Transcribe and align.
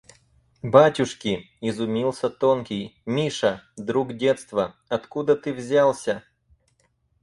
—Батюшки!— 0.63 1.33
изумился 1.61 2.29
тонкий.— 2.31 2.99
Миша! 3.05 3.61
Друг 3.77 4.13
детства! 4.17 4.73
Откуда 4.89 5.35
ты 5.35 5.53
взялся? 5.53 6.23